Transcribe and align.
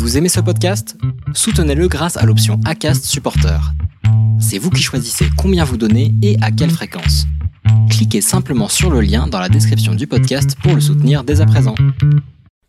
Vous 0.00 0.16
aimez 0.16 0.30
ce 0.30 0.40
podcast? 0.40 0.96
Soutenez-le 1.34 1.86
grâce 1.86 2.16
à 2.16 2.24
l'option 2.24 2.58
ACAST 2.64 3.04
Supporter. 3.04 3.60
C'est 4.40 4.56
vous 4.56 4.70
qui 4.70 4.80
choisissez 4.80 5.26
combien 5.36 5.62
vous 5.62 5.76
donnez 5.76 6.14
et 6.22 6.38
à 6.40 6.50
quelle 6.50 6.70
fréquence. 6.70 7.26
Cliquez 7.90 8.22
simplement 8.22 8.68
sur 8.68 8.88
le 8.88 9.02
lien 9.02 9.26
dans 9.26 9.38
la 9.38 9.50
description 9.50 9.94
du 9.94 10.06
podcast 10.06 10.56
pour 10.62 10.74
le 10.74 10.80
soutenir 10.80 11.22
dès 11.22 11.42
à 11.42 11.46
présent. 11.46 11.74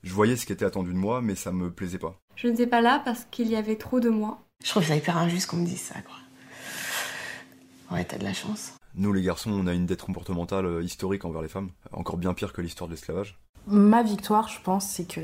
Je 0.04 0.12
voyais 0.12 0.36
ce 0.36 0.46
qui 0.46 0.52
était 0.52 0.66
attendu 0.66 0.92
de 0.92 0.98
moi, 0.98 1.22
mais 1.22 1.36
ça 1.36 1.54
me 1.54 1.72
plaisait 1.72 2.00
pas. 2.00 2.20
Je 2.36 2.50
n'étais 2.50 2.68
pas 2.68 2.82
là 2.82 3.02
parce 3.06 3.26
qu'il 3.32 3.48
y 3.48 3.56
avait 3.56 3.78
trop 3.78 4.02
de 4.02 4.10
moi. 4.10 4.42
Je 4.62 4.70
trouve 4.70 4.84
ça 4.84 4.98
hyper 4.98 5.18
injuste 5.18 5.50
qu'on 5.50 5.56
me 5.58 5.66
dise 5.66 5.80
ça, 5.80 5.96
quoi. 6.02 7.96
Ouais, 7.96 8.04
t'as 8.04 8.18
de 8.18 8.26
la 8.26 8.34
chance. 8.34 8.74
Nous, 8.96 9.14
les 9.14 9.22
garçons, 9.22 9.52
on 9.52 9.68
a 9.68 9.74
une 9.74 9.86
dette 9.86 10.02
comportementale 10.02 10.66
euh, 10.66 10.84
historique 10.84 11.24
envers 11.24 11.42
les 11.42 11.48
femmes, 11.48 11.70
encore 11.94 12.18
bien 12.18 12.34
pire 12.34 12.52
que 12.52 12.62
l'histoire 12.62 12.90
de 12.90 12.94
l'esclavage. 12.94 13.40
Ma 13.68 14.04
victoire, 14.04 14.50
je 14.50 14.60
pense, 14.62 14.86
c'est 14.86 15.08
que 15.08 15.22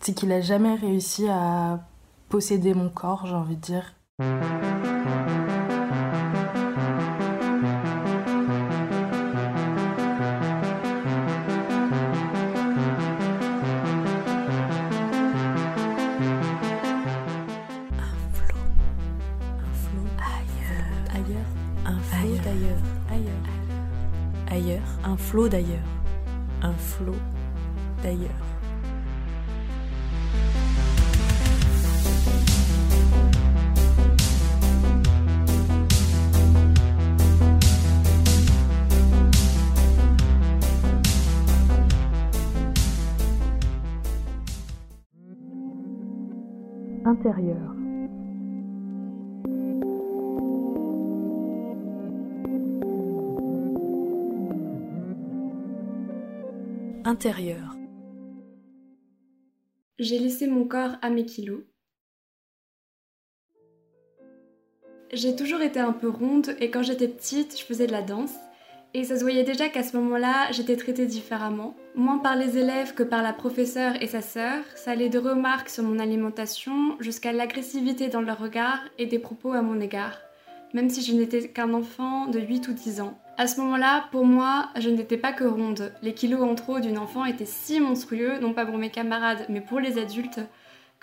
c'est 0.00 0.14
qu'il 0.14 0.32
a 0.32 0.40
jamais 0.40 0.74
réussi 0.74 1.28
à 1.28 1.80
posséder 2.28 2.74
mon 2.74 2.88
corps, 2.88 3.26
j'ai 3.26 3.34
envie 3.34 3.56
de 3.56 3.60
dire. 3.60 3.94
ailleurs, 24.54 24.82
un 25.04 25.16
flot 25.16 25.48
d'ailleurs, 25.48 25.78
un 26.62 26.72
flot 26.74 27.16
d'ailleurs. 28.02 28.53
Intérieur. 47.06 47.74
Intérieur. 57.04 57.76
J'ai 59.98 60.18
laissé 60.18 60.46
mon 60.46 60.66
corps 60.66 60.96
à 61.02 61.10
mes 61.10 61.26
kilos. 61.26 61.64
J'ai 65.12 65.36
toujours 65.36 65.60
été 65.60 65.78
un 65.78 65.92
peu 65.92 66.08
ronde 66.08 66.56
et 66.58 66.70
quand 66.70 66.82
j'étais 66.82 67.08
petite, 67.08 67.58
je 67.58 67.64
faisais 67.64 67.86
de 67.86 67.92
la 67.92 68.00
danse. 68.00 68.34
Et 68.96 69.02
ça 69.02 69.16
se 69.16 69.22
voyait 69.22 69.42
déjà 69.42 69.68
qu'à 69.68 69.82
ce 69.82 69.96
moment-là, 69.96 70.52
j'étais 70.52 70.76
traitée 70.76 71.06
différemment. 71.06 71.74
Moins 71.96 72.18
par 72.18 72.36
les 72.36 72.58
élèves 72.58 72.94
que 72.94 73.02
par 73.02 73.24
la 73.24 73.32
professeure 73.32 74.00
et 74.00 74.06
sa 74.06 74.22
sœur. 74.22 74.62
Ça 74.76 74.92
allait 74.92 75.08
de 75.08 75.18
remarques 75.18 75.68
sur 75.68 75.82
mon 75.82 75.98
alimentation 75.98 76.96
jusqu'à 77.00 77.32
l'agressivité 77.32 78.06
dans 78.06 78.20
leur 78.20 78.38
regard 78.38 78.78
et 78.98 79.06
des 79.06 79.18
propos 79.18 79.52
à 79.52 79.62
mon 79.62 79.80
égard. 79.80 80.20
Même 80.74 80.90
si 80.90 81.02
je 81.02 81.12
n'étais 81.12 81.48
qu'un 81.48 81.74
enfant 81.74 82.26
de 82.26 82.38
8 82.38 82.68
ou 82.68 82.72
10 82.72 83.00
ans. 83.00 83.18
À 83.36 83.48
ce 83.48 83.60
moment-là, 83.60 84.04
pour 84.12 84.24
moi, 84.24 84.68
je 84.78 84.90
n'étais 84.90 85.16
pas 85.16 85.32
que 85.32 85.42
ronde. 85.42 85.92
Les 86.02 86.14
kilos 86.14 86.42
en 86.42 86.54
trop 86.54 86.78
d'une 86.78 86.98
enfant 86.98 87.24
étaient 87.24 87.44
si 87.44 87.80
monstrueux, 87.80 88.38
non 88.38 88.52
pas 88.52 88.64
pour 88.64 88.78
mes 88.78 88.90
camarades, 88.90 89.44
mais 89.48 89.60
pour 89.60 89.80
les 89.80 89.98
adultes, 89.98 90.38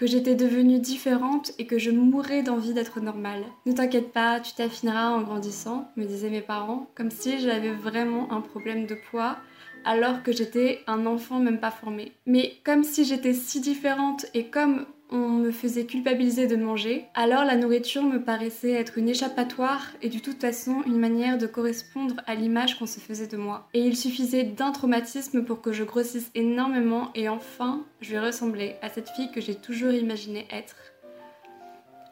que 0.01 0.07
j'étais 0.07 0.33
devenue 0.33 0.79
différente 0.79 1.51
et 1.59 1.67
que 1.67 1.77
je 1.77 1.91
mourais 1.91 2.41
d'envie 2.41 2.73
d'être 2.73 2.99
normale. 3.01 3.43
Ne 3.67 3.73
t'inquiète 3.73 4.11
pas, 4.11 4.39
tu 4.39 4.51
t'affineras 4.55 5.11
en 5.11 5.21
grandissant, 5.21 5.91
me 5.95 6.05
disaient 6.05 6.31
mes 6.31 6.41
parents, 6.41 6.87
comme 6.95 7.11
si 7.11 7.39
j'avais 7.39 7.71
vraiment 7.71 8.33
un 8.33 8.41
problème 8.41 8.87
de 8.87 8.95
poids, 9.11 9.37
alors 9.85 10.23
que 10.23 10.31
j'étais 10.31 10.81
un 10.87 11.05
enfant 11.05 11.39
même 11.39 11.59
pas 11.59 11.71
formé. 11.71 12.11
Mais 12.25 12.53
comme 12.63 12.83
si 12.83 13.05
j'étais 13.05 13.33
si 13.33 13.59
différente 13.59 14.25
et 14.33 14.45
comme 14.45 14.85
on 15.11 15.27
me 15.27 15.51
faisait 15.51 15.85
culpabiliser 15.85 16.47
de 16.47 16.55
manger, 16.55 17.05
alors 17.15 17.43
la 17.43 17.57
nourriture 17.57 18.03
me 18.03 18.23
paraissait 18.23 18.71
être 18.71 18.97
une 18.97 19.09
échappatoire 19.09 19.91
et 20.01 20.07
de 20.07 20.19
toute 20.19 20.39
façon 20.39 20.83
une 20.85 20.99
manière 20.99 21.37
de 21.37 21.47
correspondre 21.47 22.15
à 22.27 22.35
l'image 22.35 22.79
qu'on 22.79 22.85
se 22.85 23.01
faisait 23.01 23.27
de 23.27 23.35
moi. 23.35 23.67
Et 23.73 23.81
il 23.81 23.97
suffisait 23.97 24.43
d'un 24.43 24.71
traumatisme 24.71 25.43
pour 25.43 25.61
que 25.61 25.73
je 25.73 25.83
grossisse 25.83 26.31
énormément 26.33 27.09
et 27.13 27.27
enfin 27.27 27.83
je 27.99 28.11
vais 28.11 28.21
ressembler 28.21 28.75
à 28.81 28.89
cette 28.89 29.09
fille 29.09 29.31
que 29.31 29.41
j'ai 29.41 29.55
toujours 29.55 29.91
imaginé 29.91 30.47
être. 30.49 30.77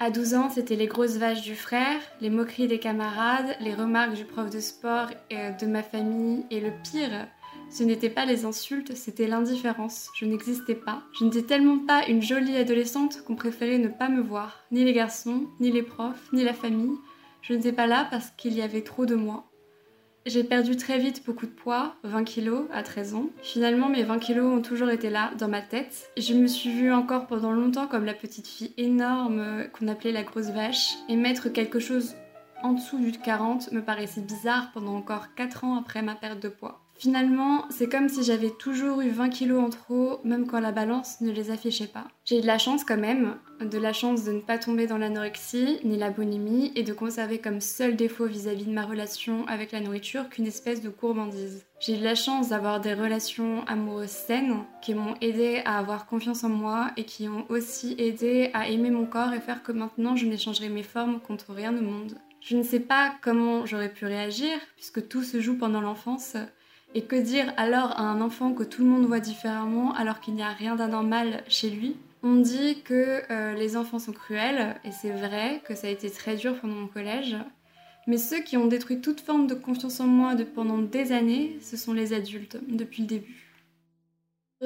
À 0.02 0.12
12 0.12 0.34
ans, 0.36 0.50
c'était 0.50 0.78
les 0.78 0.88
grosses 0.88 1.18
vaches 1.18 1.42
du 1.42 1.56
frère, 1.56 2.00
les 2.22 2.30
moqueries 2.30 2.68
des 2.68 2.80
camarades, 2.80 3.58
les 3.60 3.74
remarques 3.74 4.14
du 4.14 4.24
prof 4.24 4.50
de 4.50 4.62
sport 4.62 5.08
et 5.30 5.52
de 5.60 5.66
ma 5.66 5.84
famille 5.84 6.46
et 6.52 6.62
le 6.62 6.72
pire, 6.90 7.28
ce 7.70 7.84
n'était 7.84 8.10
pas 8.10 8.26
les 8.26 8.46
insultes, 8.46 8.96
c'était 8.96 9.28
l'indifférence. 9.28 10.10
Je 10.16 10.26
n'existais 10.26 10.76
pas. 10.76 11.04
Je 11.18 11.26
n'étais 11.26 11.44
tellement 11.44 11.80
pas 11.80 12.08
une 12.08 12.22
jolie 12.22 12.58
adolescente 12.58 13.24
qu'on 13.24 13.36
préférait 13.36 13.78
ne 13.78 13.88
pas 13.88 14.10
me 14.10 14.22
voir. 14.22 14.60
Ni 14.72 14.84
les 14.84 14.94
garçons, 14.94 15.48
ni 15.60 15.72
les 15.72 15.84
profs, 15.84 16.32
ni 16.34 16.44
la 16.44 16.54
famille. 16.54 16.98
Je 17.42 17.54
n'étais 17.54 17.72
pas 17.72 17.88
là 17.88 18.08
parce 18.10 18.32
qu'il 18.32 18.54
y 18.54 18.62
avait 18.62 18.82
trop 18.82 19.06
de 19.06 19.16
moi. 19.16 19.46
J'ai 20.26 20.44
perdu 20.44 20.76
très 20.76 21.00
vite 21.00 21.24
beaucoup 21.26 21.46
de 21.46 21.52
poids, 21.52 21.96
20 22.04 22.24
kilos 22.24 22.66
à 22.72 22.84
13 22.84 23.16
ans. 23.16 23.30
Finalement, 23.42 23.88
mes 23.88 24.04
20 24.04 24.20
kilos 24.20 24.46
ont 24.46 24.62
toujours 24.62 24.90
été 24.90 25.10
là, 25.10 25.32
dans 25.40 25.48
ma 25.48 25.62
tête. 25.62 26.12
Je 26.18 26.34
me 26.34 26.48
suis 26.48 26.72
vue 26.72 26.92
encore 26.92 27.28
pendant 27.28 27.52
longtemps 27.52 27.88
comme 27.88 28.06
la 28.06 28.14
petite 28.14 28.48
fille 28.48 28.74
énorme 28.78 29.68
qu'on 29.74 29.88
appelait 29.88 30.12
la 30.12 30.24
grosse 30.24 30.50
vache. 30.50 30.90
Et 31.08 31.16
mettre 31.16 31.50
quelque 31.50 31.80
chose 31.80 32.16
en 32.62 32.74
dessous 32.74 33.00
du 33.00 33.12
40 33.14 33.72
me 33.72 33.82
paraissait 33.82 34.22
bizarre 34.22 34.72
pendant 34.74 34.96
encore 34.96 35.34
4 35.36 35.64
ans 35.64 35.78
après 35.78 36.02
ma 36.02 36.16
perte 36.16 36.42
de 36.42 36.50
poids. 36.50 36.82
Finalement, 37.00 37.64
c'est 37.70 37.88
comme 37.88 38.10
si 38.10 38.24
j'avais 38.24 38.50
toujours 38.50 39.00
eu 39.00 39.10
20 39.10 39.30
kilos 39.30 39.64
en 39.64 39.70
trop, 39.70 40.20
même 40.26 40.46
quand 40.46 40.60
la 40.60 40.74
balance 40.74 41.22
ne 41.22 41.32
les 41.32 41.50
affichait 41.50 41.88
pas. 41.88 42.06
J'ai 42.26 42.40
eu 42.40 42.42
de 42.42 42.46
la 42.46 42.58
chance 42.58 42.84
quand 42.84 42.98
même, 42.98 43.38
de 43.62 43.78
la 43.78 43.94
chance 43.94 44.26
de 44.26 44.34
ne 44.34 44.42
pas 44.42 44.58
tomber 44.58 44.86
dans 44.86 44.98
l'anorexie 44.98 45.80
ni 45.86 45.96
la 45.96 46.10
bonimie 46.10 46.74
et 46.76 46.84
de 46.84 46.92
conserver 46.92 47.38
comme 47.38 47.62
seul 47.62 47.96
défaut 47.96 48.26
vis-à-vis 48.26 48.66
de 48.66 48.74
ma 48.74 48.86
relation 48.86 49.48
avec 49.48 49.72
la 49.72 49.80
nourriture 49.80 50.28
qu'une 50.28 50.46
espèce 50.46 50.82
de 50.82 50.90
courbandise. 50.90 51.66
J'ai 51.80 51.96
eu 51.96 52.00
de 52.00 52.04
la 52.04 52.16
chance 52.16 52.50
d'avoir 52.50 52.82
des 52.82 52.94
relations 52.94 53.64
amoureuses 53.66 54.10
saines 54.10 54.66
qui 54.82 54.94
m'ont 54.94 55.16
aidé 55.22 55.62
à 55.64 55.78
avoir 55.78 56.06
confiance 56.06 56.44
en 56.44 56.50
moi 56.50 56.92
et 56.98 57.06
qui 57.06 57.30
ont 57.30 57.46
aussi 57.48 57.96
aidé 57.98 58.50
à 58.54 58.68
aimer 58.68 58.90
mon 58.90 59.06
corps 59.06 59.32
et 59.32 59.40
faire 59.40 59.64
que 59.64 59.72
maintenant 59.72 60.18
je 60.18 60.26
n'échangerai 60.26 60.68
mes 60.68 60.84
formes 60.84 61.22
contre 61.22 61.54
rien 61.54 61.74
au 61.78 61.82
monde. 61.82 62.18
Je 62.42 62.58
ne 62.58 62.64
sais 62.64 62.82
pas 62.82 63.14
comment 63.22 63.66
j'aurais 63.66 63.94
pu 63.94 64.06
réagir 64.06 64.58
puisque 64.76 65.08
tout 65.08 65.24
se 65.24 65.40
joue 65.40 65.58
pendant 65.58 65.82
l'enfance 65.82 66.36
et 66.96 67.04
que 67.04 67.16
dire 67.16 67.54
alors 67.58 67.92
à 67.92 68.02
un 68.02 68.22
enfant 68.22 68.54
que 68.54 68.64
tout 68.64 68.84
le 68.84 68.90
monde 68.90 69.06
voit 69.06 69.20
différemment 69.20 69.94
alors 69.94 70.20
qu'il 70.20 70.34
n'y 70.34 70.44
a 70.44 70.50
rien 70.50 70.76
d'anormal 70.76 71.44
chez 71.48 71.70
lui? 71.70 71.96
On 72.22 72.36
dit 72.36 72.82
que 72.84 73.22
euh, 73.32 73.54
les 73.54 73.78
enfants 73.78 74.00
sont 74.00 74.12
cruels, 74.12 74.76
et 74.84 74.92
c'est 74.92 75.12
vrai 75.12 75.62
que 75.66 75.74
ça 75.74 75.88
a 75.88 75.90
été 75.90 76.10
très 76.10 76.36
dur 76.36 76.60
pendant 76.60 76.76
mon 76.76 76.88
collège. 76.88 77.38
Mais 78.08 78.18
ceux 78.18 78.42
qui 78.42 78.58
ont 78.58 78.68
détruit 78.68 79.00
toute 79.00 79.22
forme 79.22 79.48
de 79.48 79.54
confiance 79.54 80.00
en 80.00 80.08
moi 80.08 80.36
pendant 80.54 80.80
des 80.80 81.12
années, 81.12 81.58
ce 81.62 81.78
sont 81.78 81.94
les 81.94 82.12
adultes, 82.12 82.58
depuis 82.68 83.04
le 83.04 83.08
début. 83.08 83.49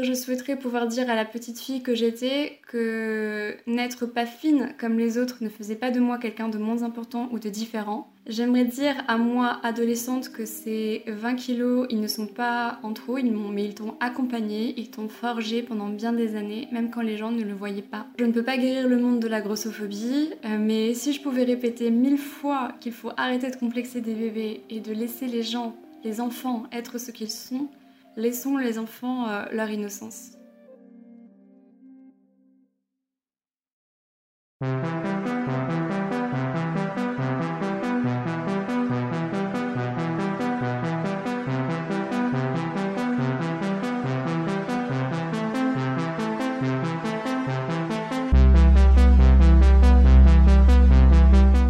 Je 0.02 0.14
souhaiterais 0.14 0.56
pouvoir 0.56 0.88
dire 0.88 1.08
à 1.08 1.14
la 1.14 1.24
petite 1.24 1.59
fille 1.59 1.84
que 1.84 1.94
j'étais 1.94 2.58
que 2.68 3.56
n'être 3.68 4.08
pas 4.08 4.26
fine 4.26 4.74
comme 4.80 4.98
les 4.98 5.20
autres 5.20 5.38
ne 5.42 5.50
faisait 5.50 5.76
pas 5.76 5.92
de 5.92 6.00
moi 6.00 6.18
quelqu'un 6.18 6.50
de 6.50 6.58
moins 6.58 6.81
important 6.81 7.30
ou 7.31 7.38
de 7.38 7.48
différent. 7.50 8.12
J'aimerais 8.26 8.66
dire 8.66 8.96
à 9.08 9.18
moi, 9.18 9.59
adolescente, 9.62 10.30
que 10.30 10.46
ces 10.46 11.04
20 11.06 11.36
kilos, 11.36 11.86
ils 11.92 12.02
ne 12.02 12.08
sont 12.08 12.26
pas 12.26 12.80
en 12.81 12.94
trop, 12.94 13.20
ils 13.20 13.31
m'ont, 13.31 13.50
mais 13.50 13.66
ils 13.66 13.76
t'ont 13.76 13.94
accompagné, 14.00 14.74
ils 14.78 14.90
t'ont 14.90 15.09
forgé 15.09 15.62
pendant 15.62 15.90
bien 15.90 16.12
des 16.12 16.36
années, 16.36 16.68
même 16.72 16.90
quand 16.90 17.02
les 17.02 17.18
gens 17.18 17.30
ne 17.30 17.44
le 17.44 17.54
voyaient 17.54 17.84
pas. 17.84 18.08
Je 18.18 18.25
ne 18.25 18.31
peux 18.31 18.44
pas 18.44 18.58
guérir 18.58 18.88
le 18.88 18.98
monde 18.98 19.19
de 19.19 19.28
la 19.28 19.42
grossophobie, 19.42 20.31
euh, 20.45 20.57
mais 20.60 20.95
si 20.95 21.13
je 21.13 21.22
pouvais 21.22 21.44
répéter 21.44 21.92
mille 21.92 22.18
fois 22.18 22.72
qu'il 22.80 22.94
faut 22.94 23.12
arrêter 23.16 23.51
de 23.51 23.57
complexer 23.57 24.01
des 24.01 24.16
bébés 24.16 24.63
et 24.72 24.80
de 24.80 24.92
laisser 24.92 25.28
les 25.28 25.44
gens, 25.44 25.75
les 26.04 26.19
enfants, 26.19 26.63
être 26.72 26.98
ce 26.98 27.12
qu'ils 27.12 27.30
sont, 27.30 27.68
Laissons 28.15 28.57
les 28.57 28.77
enfants 28.77 29.27
euh, 29.27 29.45
leur 29.51 29.69
innocence. 29.71 30.33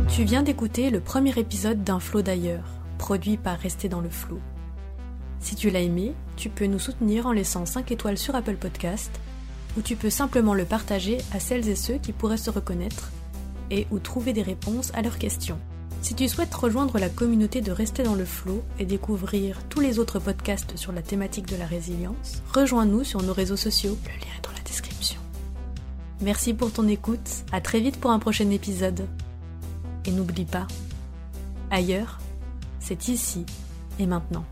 Tu 0.09 0.23
viens 0.25 0.43
d'écouter 0.43 0.89
le 0.89 0.99
premier 0.99 1.37
épisode 1.39 1.83
d'un 1.83 1.99
flot 1.99 2.21
d'ailleurs, 2.21 2.65
produit 2.97 3.37
par 3.37 3.57
Rester 3.57 3.87
dans 3.87 4.01
le 4.01 4.09
flou. 4.09 4.39
Si 5.43 5.57
tu 5.57 5.69
l'as 5.69 5.81
aimé, 5.81 6.13
tu 6.37 6.47
peux 6.47 6.65
nous 6.65 6.79
soutenir 6.79 7.27
en 7.27 7.33
laissant 7.33 7.65
5 7.65 7.91
étoiles 7.91 8.17
sur 8.17 8.33
Apple 8.33 8.55
Podcast 8.55 9.11
ou 9.77 9.81
tu 9.81 9.97
peux 9.97 10.09
simplement 10.09 10.53
le 10.53 10.63
partager 10.63 11.17
à 11.33 11.39
celles 11.41 11.67
et 11.67 11.75
ceux 11.75 11.97
qui 11.97 12.13
pourraient 12.13 12.37
se 12.37 12.49
reconnaître 12.49 13.11
et 13.69 13.85
ou 13.91 13.99
trouver 13.99 14.31
des 14.31 14.41
réponses 14.41 14.91
à 14.93 15.01
leurs 15.01 15.17
questions. 15.17 15.59
Si 16.01 16.15
tu 16.15 16.29
souhaites 16.29 16.53
rejoindre 16.53 16.97
la 16.97 17.09
communauté 17.09 17.59
de 17.59 17.73
Rester 17.73 18.03
dans 18.03 18.15
le 18.15 18.23
Flow 18.23 18.63
et 18.79 18.85
découvrir 18.85 19.59
tous 19.67 19.81
les 19.81 19.99
autres 19.99 20.19
podcasts 20.19 20.77
sur 20.77 20.93
la 20.93 21.01
thématique 21.01 21.47
de 21.47 21.57
la 21.57 21.65
résilience, 21.65 22.41
rejoins-nous 22.53 23.03
sur 23.03 23.21
nos 23.21 23.33
réseaux 23.33 23.57
sociaux, 23.57 23.97
le 24.05 24.11
lien 24.11 24.33
est 24.37 24.45
dans 24.45 24.55
la 24.55 24.63
description. 24.63 25.19
Merci 26.21 26.53
pour 26.53 26.71
ton 26.71 26.87
écoute, 26.87 27.43
à 27.51 27.59
très 27.59 27.81
vite 27.81 27.99
pour 27.99 28.11
un 28.11 28.19
prochain 28.19 28.49
épisode. 28.49 29.05
Et 30.05 30.11
n'oublie 30.11 30.45
pas, 30.45 30.67
ailleurs, 31.69 32.19
c'est 32.79 33.09
ici 33.09 33.45
et 33.99 34.05
maintenant. 34.05 34.45